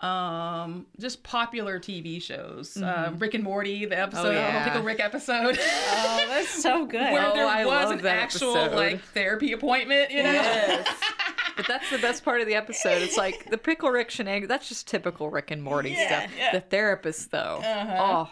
[0.00, 2.76] um, just popular TV shows.
[2.76, 4.64] Um, Rick and Morty, the episode, yeah.
[4.64, 7.00] Pickle Rick episode, Oh, that's so good.
[7.12, 8.76] where Oh, there I was love an actual episode.
[8.76, 10.10] like therapy appointment.
[10.10, 10.32] You know.
[10.32, 10.86] Yes.
[11.56, 13.02] but that's the best part of the episode.
[13.02, 14.48] It's like the pickle Rick shenanigans.
[14.48, 16.30] That's just typical Rick and Morty Yeah, stuff.
[16.38, 16.52] yeah.
[16.52, 17.60] The therapist, though.
[17.64, 18.30] Oh.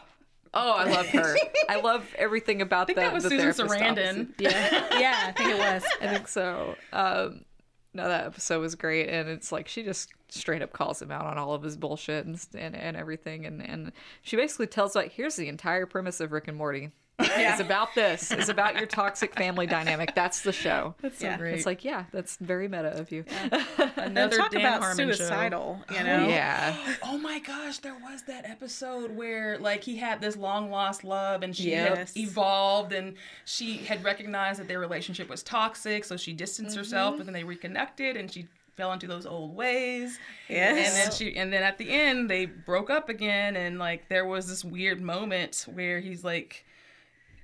[0.57, 1.37] Oh, I love her.
[1.69, 4.21] I love everything about I think the, that was the Susan therapist Sarandon.
[4.29, 4.35] opposite.
[4.39, 4.99] Yeah.
[5.01, 5.83] yeah, I think it was.
[6.01, 6.77] I think so.
[6.93, 7.45] Um,
[7.93, 11.27] no, that episode was great, and it's like she just straight up calls him out
[11.27, 13.91] on all of his bullshit and and, and everything, and and
[14.23, 16.91] she basically tells like, here's the entire premise of Rick and Morty.
[17.19, 18.31] It's about this.
[18.33, 20.15] It's about your toxic family dynamic.
[20.15, 20.95] That's the show.
[21.01, 21.37] That's so Yeah.
[21.37, 21.55] great.
[21.55, 23.25] It's like, yeah, that's very meta of you.
[23.97, 25.79] And Another talk Dan about Harmon show.
[25.91, 26.29] you know?
[26.29, 26.77] Yeah.
[27.05, 31.43] Oh my gosh, there was that episode where like he had this long lost love
[31.43, 32.13] and she Yes.
[32.15, 36.81] had evolved and she had recognized that their relationship was toxic, so she distanced Mm-hmm.
[36.81, 40.19] herself, but then they reconnected and she fell into those old ways.
[40.49, 40.89] Yes.
[40.89, 44.27] And then she and then at the end they broke up again and like there
[44.27, 46.65] was this weird moment where he's like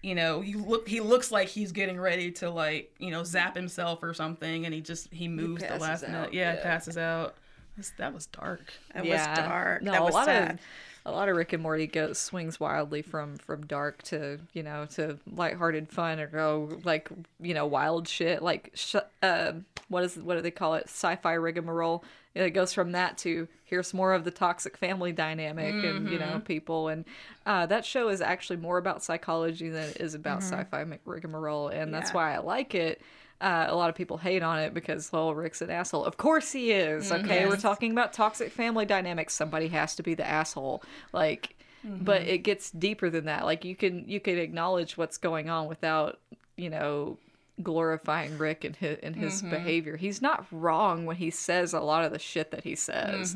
[0.02, 3.54] you know, he look he looks like he's getting ready to like, you know, zap
[3.56, 6.16] himself or something and he just he moves the last minute.
[6.28, 6.62] out, Yeah, yeah.
[6.62, 7.34] passes out.
[7.76, 8.72] That's- That was dark.
[8.94, 9.82] That was dark.
[9.82, 10.50] No, that was a lot sad.
[10.52, 10.58] of
[11.06, 14.86] a lot of Rick and Morty goes swings wildly from from dark to you know
[14.94, 17.08] to lighthearted fun or go like
[17.40, 18.42] you know wild shit.
[18.42, 19.52] Like sh- uh,
[19.88, 20.84] what is what do they call it?
[20.84, 22.04] Sci-fi rigmarole.
[22.34, 26.40] It goes from that to here's more of the toxic family dynamic and you know
[26.44, 26.88] people.
[26.88, 27.04] And
[27.46, 31.68] uh, that show is actually more about psychology than it is about sci-fi rigmarole.
[31.68, 33.00] And that's why I like it.
[33.40, 36.04] Uh, a lot of people hate on it because, well, Rick's an asshole.
[36.04, 37.10] Of course he is.
[37.10, 37.24] Mm-hmm.
[37.24, 39.34] Okay, we're talking about toxic family dynamics.
[39.34, 40.82] Somebody has to be the asshole.
[41.12, 42.04] Like, mm-hmm.
[42.04, 43.46] but it gets deeper than that.
[43.46, 46.18] Like you can you can acknowledge what's going on without
[46.56, 47.16] you know
[47.62, 49.50] glorifying Rick and his and his mm-hmm.
[49.50, 49.96] behavior.
[49.96, 53.34] He's not wrong when he says a lot of the shit that he says,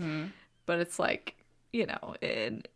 [0.66, 1.34] but it's like
[1.72, 2.68] you know, and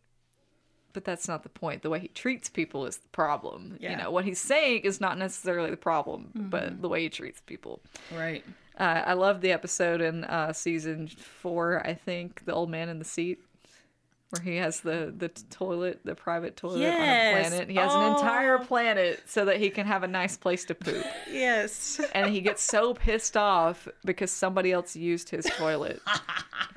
[0.93, 1.81] but that's not the point.
[1.83, 3.77] The way he treats people is the problem.
[3.79, 7.41] You know, what he's saying is not necessarily the problem, but the way he treats
[7.41, 7.81] people.
[8.15, 8.43] Right.
[8.77, 11.85] Uh, I love the episode in uh, season four.
[11.85, 13.39] I think the old man in the seat,
[14.29, 16.95] where he has the the toilet, the private toilet Yes.
[16.95, 17.69] on a planet.
[17.69, 18.63] He has an entire Oh.
[18.65, 21.03] planet so that he can have a nice place to poop.
[21.31, 21.99] Yes.
[22.13, 26.01] and he gets so pissed off because somebody else used his toilet.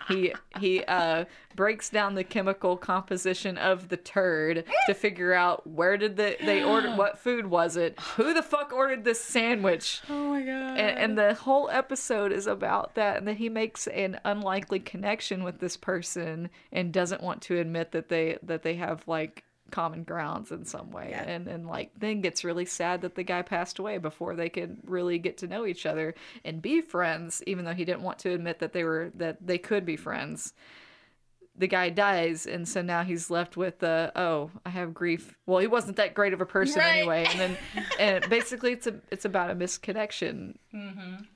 [0.09, 5.97] He he uh, breaks down the chemical composition of the turd to figure out where
[5.97, 10.31] did the, they order what food was it, who the fuck ordered this sandwich, Oh
[10.31, 10.79] my god.
[10.79, 15.45] and, and the whole episode is about that and then he makes an unlikely connection
[15.45, 20.03] with this person and doesn't want to admit that they that they have like common
[20.05, 21.23] grounds in some way Yeah.
[21.23, 24.77] and and like then gets really sad that the guy passed away before they could
[24.85, 28.33] really get to know each other and be friends even though he didn't want to
[28.35, 30.53] admit that they were that they could be friends
[31.55, 35.37] the guy dies and so now he's left with the oh i have grief.
[35.47, 36.99] Well he wasn't that great of a person Right.
[36.99, 37.27] anyway.
[37.29, 37.57] And then
[38.01, 40.57] and basically it's a it's about a misconnection.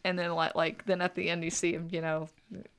[0.05, 2.29] And then like like then at the end you see him you know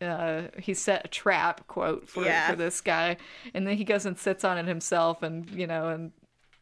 [0.02, 2.50] uh he set a trap quote for Yeah.
[2.50, 3.18] for this guy.
[3.54, 6.12] And then he goes and sits on it himself and you know and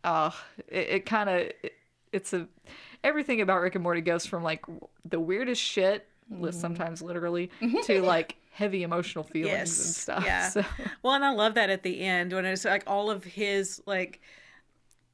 [0.03, 0.31] uh
[0.67, 1.73] it, it kind of it,
[2.11, 2.47] it's a
[3.03, 4.65] everything about rick and morty goes from like
[5.05, 7.49] the weirdest shit li- sometimes literally
[7.83, 9.53] to like heavy emotional feelings
[9.85, 10.47] and stuff yeah.
[10.47, 10.63] so
[11.03, 14.21] Well, and I love that at the end when it's like all of his like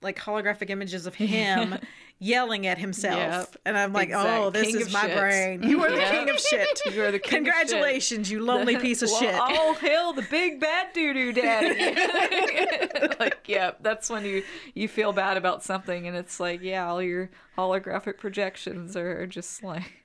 [0.04, 1.76] like holographic images of him
[2.20, 3.18] yelling at himself.
[3.18, 3.56] Yep.
[3.66, 4.42] And I'm like, oh, Exact.
[4.44, 5.18] oh, this King is my shit.
[5.18, 5.64] brain.
[5.64, 6.82] You are the king of shit.
[6.94, 7.64] You are the king of shit.
[7.64, 9.34] Congratulations, you lonely piece of well, shit.
[9.34, 12.00] All hail the big bad doo doo daddy.
[13.20, 14.44] like, yeah, that's when you
[14.76, 19.64] you feel bad about something, and it's like, yeah, all your holographic projections are just
[19.64, 20.01] like.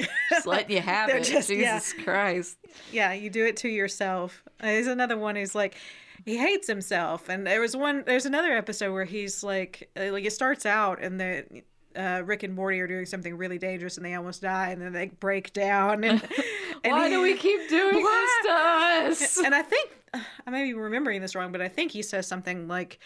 [0.30, 1.24] Just letting you have it.
[1.24, 1.78] just- yeah.
[1.78, 2.56] Jesus Christ.
[2.92, 4.42] Yeah, you do it to yourself.
[4.60, 5.76] There's another one who's like
[6.24, 8.04] he hates himself, and there was one.
[8.06, 11.62] There's another episode where he's like, uh, like it starts out, and the
[11.96, 14.92] uh, Rick and Morty are doing something really dangerous, and they almost die, and then
[14.92, 16.04] they break down.
[16.04, 16.22] And,
[16.84, 19.38] and Why he- do we keep doing this to us?
[19.38, 19.90] And I think
[20.46, 22.98] I may be remembering this wrong, but I think he says something like,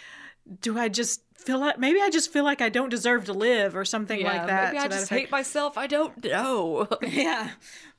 [0.61, 3.77] "Do I just feel like maybe I just feel like I don't deserve to live,
[3.77, 5.77] or something yeah, like that?" maybe I just hate myself.
[5.79, 6.89] I don't know.
[7.03, 7.51] Yeah,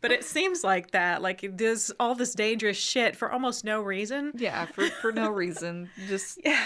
[0.02, 1.22] but it seems like that.
[1.22, 4.34] Like it does all this dangerous shit for almost no reason.
[4.36, 5.90] yeah, for for no reason.
[6.08, 6.66] Just Yeah,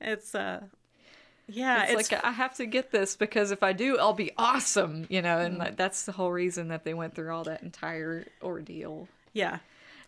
[0.00, 0.60] it's uh,
[1.46, 4.32] yeah, it's, it's, like I have to get this because if I do, I'll be
[4.38, 5.38] awesome, you know.
[5.38, 9.08] And like, that's the whole reason that they went through all that entire ordeal.
[9.32, 9.58] yeah,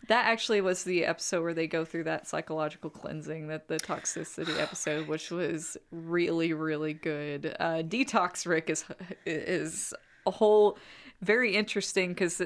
[0.07, 4.59] That actually was the episode where they go through that psychological cleansing, that the toxicity
[4.59, 7.55] episode, which was really, really good.
[7.59, 8.85] Uh, Detox Rick is
[9.25, 9.93] is
[10.25, 10.77] a whole
[11.21, 12.41] very interesting because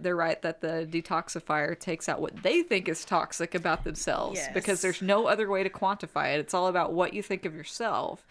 [0.00, 4.82] they're right that the detoxifier takes out what they think is toxic about themselves because
[4.82, 6.40] there's no other way to quantify it.
[6.40, 8.26] It's all about what you think of yourself.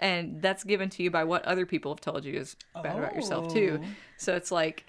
[0.00, 3.14] And that's given to you by what other people have told you is bad about
[3.14, 3.80] yourself too.
[4.16, 4.86] So it's like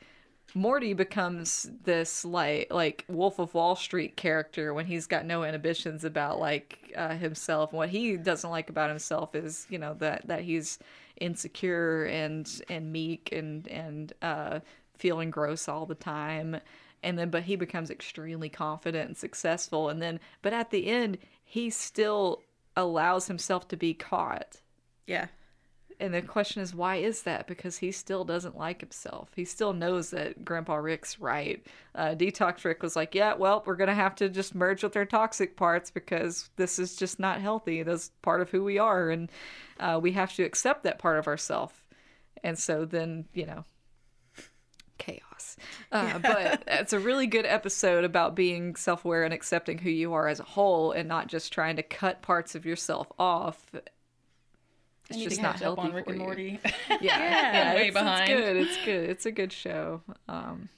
[0.55, 6.03] Morty becomes this like like Wolf of Wall Street character when he's got no inhibitions
[6.03, 7.73] about like uh, himself.
[7.73, 10.79] What he doesn't like about himself is you know that that he's
[11.19, 14.59] insecure and and meek and and uh,
[14.97, 16.59] feeling gross all the time.
[17.01, 19.89] And then but he becomes extremely confident and successful.
[19.89, 22.43] And then but at the end he still
[22.75, 24.61] allows himself to be caught
[25.09, 25.25] yeah,
[25.99, 27.47] and the question is why is that?
[27.47, 29.29] Because he still doesn't like himself.
[29.35, 31.65] He still knows that grandpa rick's right.
[31.93, 35.05] Uh, detox rick was like yeah well we're gonna have to just merge with our
[35.05, 37.83] toxic parts because this is just not healthy.
[37.83, 39.29] That's part of who we are and
[39.79, 41.73] uh, we have to accept that part of ourselves
[42.43, 43.65] and so then you know
[44.97, 45.57] chaos.
[45.91, 50.27] Uh, but it's a really good episode about being self-aware and accepting who you are
[50.27, 53.71] as a whole and not just trying to cut parts of yourself off
[55.09, 56.25] it's just not healthy on Rick for and you.
[56.25, 56.59] Morty.
[56.89, 58.29] Yeah, yeah, way it's, behind.
[58.31, 58.57] It's good.
[58.57, 59.09] It's good.
[59.09, 60.01] It's a good show.
[60.27, 60.69] Um,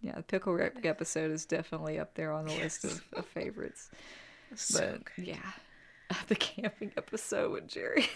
[0.00, 3.90] yeah, the Pickle Rick episode is definitely up there on the list of, of favorites.
[4.54, 5.36] so But yeah,
[6.28, 8.06] the camping episode with Jerry.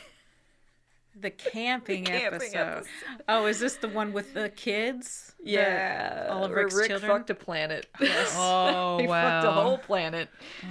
[1.15, 2.57] the camping, camping episode.
[2.59, 2.89] episode.
[3.29, 5.35] Oh, is this the one with the kids?
[5.45, 7.11] The- Yeah, all of Rick's Rick children?
[7.13, 7.87] fucked a planet.
[8.01, 10.29] Oh he fucked a whole planet,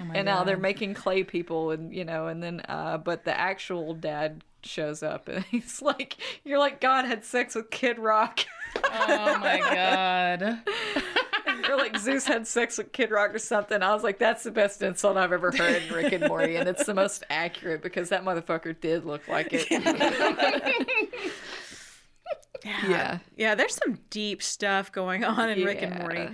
[0.07, 3.37] my and now they're making clay people, and you know, and then uh, but the
[3.37, 8.41] actual dad shows up, and he's like, "You're like God had sex with Kid Rock."
[8.83, 10.59] oh my god!
[11.69, 13.81] or like Zeus had sex with Kid Rock or something.
[13.83, 16.67] I was like, that's the best insult I've ever heard in Rick and Morty, and
[16.69, 19.67] it's the most accurate because that motherfucker did look like it.
[22.63, 23.17] Yeah.
[23.35, 26.29] Yeah, there's some deep stuff going on in Rick and Morty.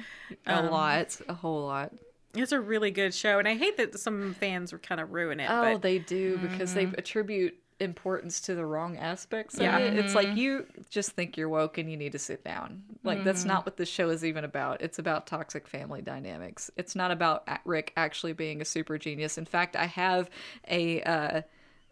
[0.45, 1.93] A Um, lot, a whole lot.
[2.35, 5.39] It's a really good show, and I hate that some fans were kind of ruin
[5.39, 5.49] it.
[5.49, 9.77] Oh, but they do because they attribute importance to the wrong aspects of Yeah.
[9.77, 9.97] it.
[9.99, 12.83] It's like you just think you're woke and you need to sit down.
[13.03, 14.81] Like that's not what the show is even about.
[14.81, 16.71] It's about toxic family dynamics.
[16.75, 19.37] It's not about Rick actually being a super genius.
[19.37, 20.29] In fact, I have
[20.67, 21.41] a uh,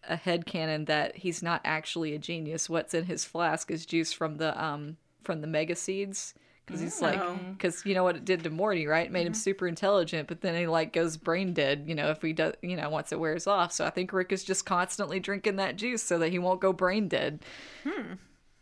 [0.07, 2.69] a headcanon that he's not actually a genius.
[2.69, 6.33] What's in his flask is juice from the um from the mega seeds.
[6.65, 9.06] Because he's like, because you know what it did to Morty, right?
[9.06, 11.84] It made him super intelligent, but then he like goes brain dead.
[11.86, 13.71] You know, if he does, you know, once it wears off.
[13.71, 16.73] So I think Rick is just constantly drinking that juice so that he won't go
[16.73, 17.43] brain dead.
[17.84, 18.13] hmm.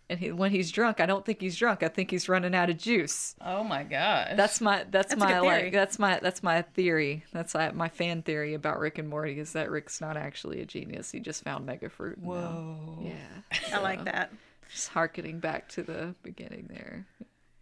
[0.10, 1.82] And he, when he's drunk, I don't think he's drunk.
[1.82, 3.36] I think he's running out of juice.
[3.40, 4.34] Oh my gosh.
[4.36, 7.24] That's my that's, That's my like that's my that's my theory.
[7.32, 10.66] That's like my fan theory about Rick and Morty is that Rick's not actually a
[10.66, 11.10] genius.
[11.10, 12.20] He just found mega fruit.
[12.20, 13.00] Whoa.
[13.02, 13.74] Yeah.
[13.74, 14.34] I like that.
[14.70, 17.08] Just harkening back to the beginning there.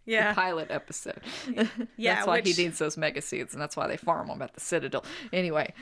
[0.04, 1.20] Yeah, The pilot episode.
[1.46, 1.66] Yeah,
[2.16, 4.52] that's why which- he needs those mega seeds, and that's why they farm them at
[4.54, 5.04] the Citadel.
[5.32, 5.72] Anyway,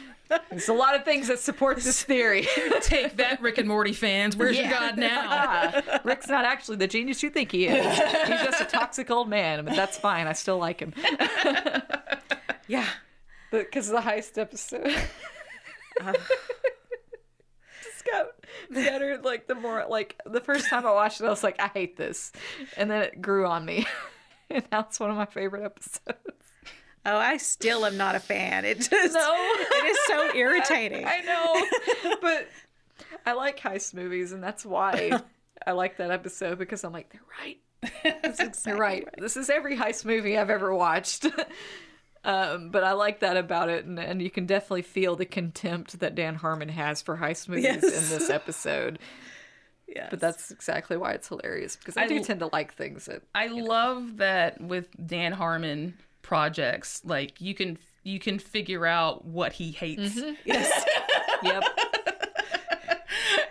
[0.50, 2.46] there's a lot of things that support this theory.
[2.82, 4.36] Take that, Rick and Morty fans.
[4.36, 5.22] Where's your God now?
[5.26, 7.84] Ah, Rick's not actually the genius you think he is.
[7.98, 10.26] He's just a toxic old man, but that's fine.
[10.26, 10.92] I still like him.
[12.68, 12.86] yeah.
[13.50, 14.94] Because the heist episode.
[15.98, 16.16] got
[18.70, 19.18] better.
[19.22, 21.96] Like the more, like the first time I watched it, I was like, I hate
[21.96, 22.32] this,
[22.76, 23.86] and then it grew on me,
[24.50, 26.18] and now it's one of my favorite episodes.
[27.06, 28.64] Oh, I still am not a fan.
[28.66, 29.34] It just No.
[29.34, 31.06] it is so irritating.
[31.06, 32.48] I know, but
[33.24, 35.18] I like heist movies, and that's why
[35.66, 37.58] I like that episode because I'm like, they're right.
[38.64, 39.08] They're right.
[39.18, 41.26] This is every heist movie I've ever watched.
[42.24, 46.00] Um, but I like that about it, and, and you can definitely feel the contempt
[46.00, 47.82] that Dan Harmon has for heist movies Yes.
[47.84, 48.98] in this episode.
[49.92, 50.06] Yes.
[50.08, 53.06] But that's exactly why it's hilarious because I, I do l- tend to like things
[53.06, 59.24] that I love that with Dan Harmon projects, like you can you can figure out
[59.24, 60.14] what he hates.
[60.44, 60.84] yes.
[61.42, 61.64] yep.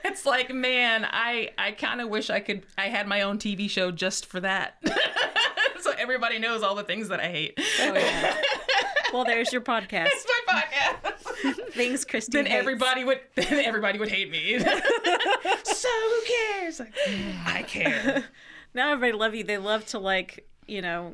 [0.06, 3.70] It's like, man, I I kind of wish I could I had my own TV
[3.70, 4.76] show just for that.
[5.82, 7.60] so everybody knows all the things that I hate.
[7.82, 8.38] Oh, yeah.
[9.14, 10.08] Well, there's your podcast.
[10.12, 11.72] It's my podcast.
[11.74, 12.60] Things Christine then hates.
[12.62, 14.60] everybody would then everybody would hate me.
[15.64, 16.80] so who cares?
[16.80, 16.94] Like,
[17.46, 18.24] I care.
[18.74, 19.44] now everybody love you.
[19.44, 21.14] They love to like you know.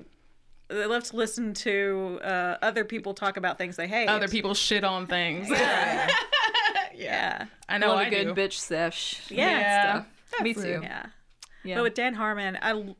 [0.67, 4.07] They love to listen to uh, other people talk about things they hate.
[4.07, 5.47] Other people shit on things.
[5.47, 6.07] Yeah.
[6.07, 6.89] yeah.
[6.95, 7.45] yeah.
[7.69, 8.41] I know Love I a good do.
[8.41, 9.21] bitch sesh.
[9.29, 10.05] Yeah.
[10.31, 10.41] stuff.
[10.41, 10.79] Me too.
[10.81, 11.05] Yeah.
[11.63, 11.75] Yeah.
[11.75, 12.95] But with Dan Harmon, I,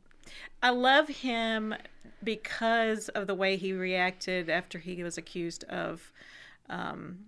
[0.63, 1.76] I love him
[2.24, 6.12] because of the way he reacted after he was accused of
[6.70, 7.20] um,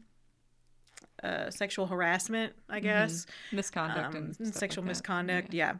[1.23, 3.25] uh, sexual harassment, I guess.
[3.51, 5.75] Misconduct Um, and stuff sexual like misconduct, yeah.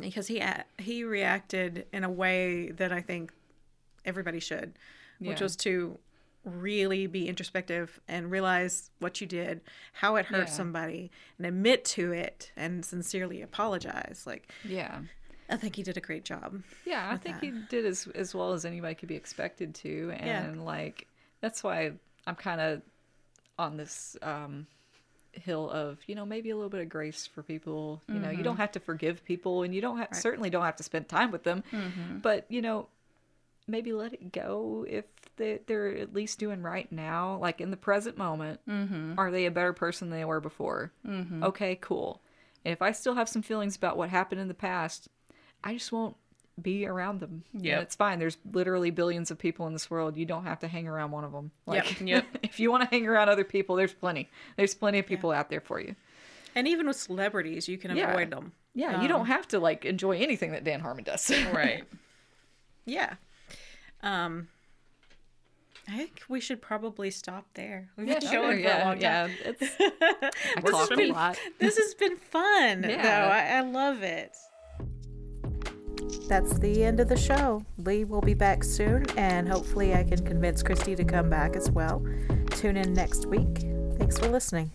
[0.00, 0.42] Because he
[0.78, 3.32] he reacted in a way that I think
[4.04, 4.74] everybody should,
[5.18, 5.98] which was to
[6.44, 9.60] really be introspective and realize what you did,
[9.94, 10.52] how it hurt Yeah.
[10.54, 14.22] somebody, and admit to it and sincerely apologize.
[14.24, 15.00] Like Yeah.
[15.50, 16.62] I think he did a great job.
[16.84, 17.44] Yeah, I think that.
[17.44, 20.42] he did as as well as anybody could be expected to, Yeah.
[20.42, 21.06] and like
[21.40, 21.92] that's why
[22.26, 22.82] I'm kind of
[23.58, 24.66] on this um,
[25.32, 28.02] hill of you know maybe a little bit of grace for people.
[28.08, 28.44] You know, you mm-hmm.
[28.44, 31.30] don't have to forgive people, and you don't have, certainly don't have to spend time
[31.30, 32.18] with them, mm-hmm.
[32.18, 32.88] but you know
[33.68, 35.04] maybe let it go if
[35.36, 39.14] they, they're at least doing right now like in the present moment mm-hmm.
[39.18, 40.90] are they a better person than they were before
[41.44, 42.22] okay cool
[42.64, 45.08] and if i still have some feelings about what happened in the past
[45.68, 46.16] i just won't
[46.60, 50.24] be around them yeah it's fine there's literally billions of people in this world you
[50.26, 52.24] don't have to hang around one of them like Yep.
[52.42, 55.50] if you want to hang around other people there's plenty there's plenty of people out
[55.50, 55.94] there for you
[56.56, 58.10] And even with celebrities, you can Yeah.
[58.10, 58.52] avoid them.
[58.74, 61.84] yeah you don't have to like enjoy anything that dan harmon does Right.
[62.86, 63.14] Yeah.
[64.02, 64.48] Um,
[65.88, 67.88] I think we should probably stop there.
[67.96, 69.00] We've yeah been sure, for yeah a long time.
[69.00, 69.62] yeah it's
[70.56, 73.02] i talk a been- lot This has been fun, Yeah.
[73.02, 73.28] though.
[73.32, 74.36] I, I love it.
[76.28, 77.64] That's the end of the show.
[77.78, 81.70] Lee will be back soon, and hopefully, I can convince Christi to come back as
[81.70, 82.04] well.
[82.50, 83.64] Tune in next week.
[83.98, 84.70] Thanks for listening.